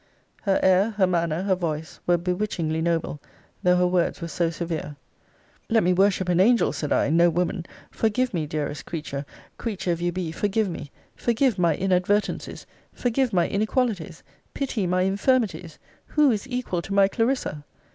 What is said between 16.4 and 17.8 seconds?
equal to my Clarissa?